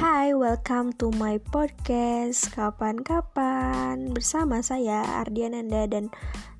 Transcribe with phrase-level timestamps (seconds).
[0.00, 2.48] Hai, welcome to my podcast.
[2.56, 6.08] Kapan-kapan Bersama saya Ardiananda dan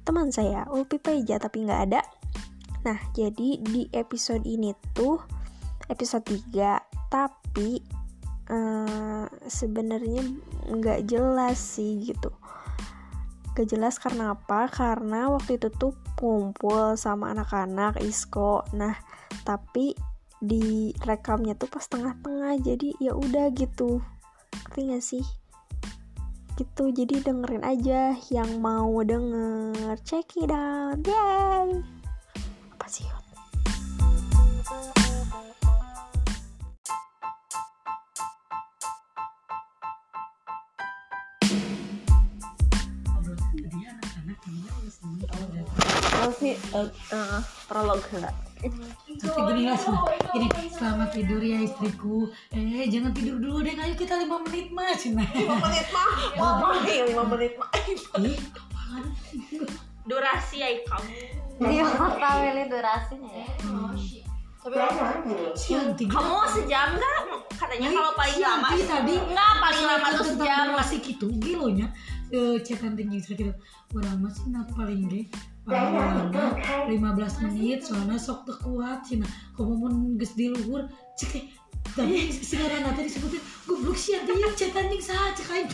[0.04, 2.04] teman saya Ulpi Paija tapi nggak ada.
[2.85, 5.24] Nah, jadi di episode ini tuh
[5.88, 7.81] Episode 3 Tapi
[8.53, 10.21] uh, sebenarnya
[10.77, 12.36] nggak jelas sih gitu.
[13.56, 14.68] Gak jelas karena apa?
[14.68, 18.68] Karena waktu itu tuh kumpul sama anak-anak ISKO.
[18.77, 19.00] Nah,
[19.48, 19.96] tapi
[20.40, 24.00] di rekamnya tuh pas tengah-tengah jadi ya udah gitu.
[24.64, 25.24] Ngerti gak sih?
[26.56, 30.00] Gitu jadi dengerin aja yang mau denger.
[30.04, 30.96] Check it out.
[31.04, 31.84] Yay!
[32.72, 33.04] Apa sih
[46.20, 48.49] Kalau sih uh, uh, prolog enggak?
[48.60, 49.80] Tapi gini lah,
[50.37, 52.29] gini selamat tidur ya istriku.
[52.52, 55.09] Eh jangan tidur dulu deh, ayo kita lima menit mas.
[55.09, 55.24] Nah.
[55.32, 57.68] Lima menit mah, mama nih lima menit mah.
[58.21, 58.37] Ih,
[60.04, 61.12] durasi ya kamu
[61.60, 63.49] Iya, tahu ini durasinya ya.
[64.61, 64.77] Tapi
[65.56, 66.21] siang tiga.
[66.21, 67.19] kamu sejam nggak
[67.56, 71.89] katanya kalau paling lama tadi nggak paling lama tuh sejam durasi gitu, gilonya.
[72.31, 73.50] Eh, cetan tinggi gitu.
[73.91, 75.27] Orang masih nak paling ge
[75.70, 76.56] paling lama
[76.89, 81.45] 15 menit soalnya sok teu kuat cina kamu mau geus di luhur cek eh,
[81.95, 85.70] tapi sekarang nanti disebutin goblok sih dia cetan ting saha cek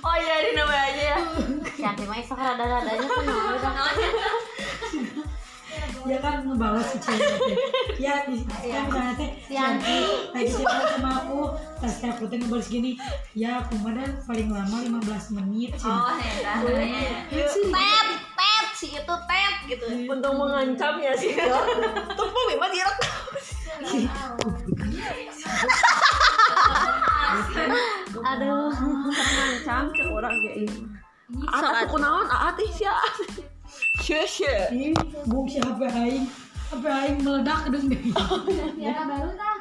[0.00, 1.18] oh iya di namanya aja ya.
[1.78, 3.22] Sianti mah isok rada-radanya tuh
[6.00, 6.10] udah.
[6.10, 7.56] ya kan ngebalas si cewek teh.
[8.00, 9.30] Ya di kan misalnya teh?
[9.52, 9.98] Yanti.
[10.32, 11.40] lagi cerita sama aku?
[11.80, 12.96] Pas teh aku teh ngebalas gini
[13.36, 15.88] ya aku mah dan paling lama 15 menit sih.
[15.88, 16.56] Oh ya
[17.28, 19.84] tet tet si itu tet gitu.
[20.08, 21.36] Untuk mengancam ya sih.
[22.16, 23.16] Tuh Mami mah direkam.
[28.20, 28.72] Aduh.
[29.12, 30.80] Mengancam ke orang kayak ini.
[31.46, 32.72] Ata tuh kunaon aat ih
[33.70, 33.94] sia.
[34.02, 34.58] Sia sia.
[34.74, 34.94] ini
[35.30, 36.26] bung si HP aing
[36.74, 38.02] HP aing meledak dong deh
[38.84, 39.58] Ya baru tah.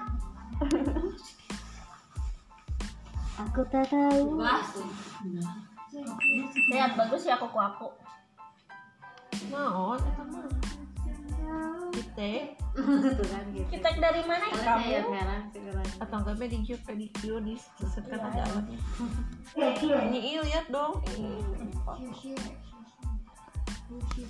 [3.40, 4.44] Aku tak tahu.
[6.70, 7.90] lihat bagus ya kuku aku
[9.50, 10.46] Naon eta mah.
[11.90, 12.30] Kita
[13.70, 15.18] kita dari mana ya kamu
[16.00, 18.80] atau enggak pedicure pedicure di sesetkan ada alatnya.
[19.58, 21.02] Ini iya lihat dong.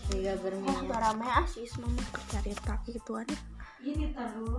[0.10, 0.90] Tiga berminyak.
[0.90, 2.02] Barame asis mama
[2.34, 3.38] cerita gitu ada
[3.80, 4.59] ini tar dulu